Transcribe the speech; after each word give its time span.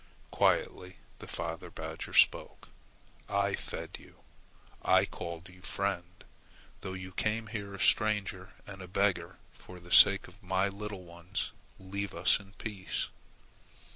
Quietly 0.31 0.95
the 1.19 1.27
father 1.27 1.69
badger 1.69 2.13
spoke: 2.13 2.69
"I 3.29 3.53
fed 3.53 3.97
you. 3.99 4.21
I 4.81 5.05
called 5.05 5.47
you 5.47 5.61
friend, 5.61 6.23
though 6.81 6.93
you 6.93 7.11
came 7.11 7.45
here 7.45 7.75
a 7.75 7.79
stranger 7.79 8.53
and 8.65 8.81
a 8.81 8.87
beggar. 8.87 9.37
For 9.53 9.79
the 9.79 9.91
sake 9.91 10.27
of 10.27 10.41
my 10.41 10.69
little 10.69 11.03
ones 11.03 11.51
leave 11.77 12.15
us 12.15 12.39
in 12.39 12.53
peace." 12.53 13.09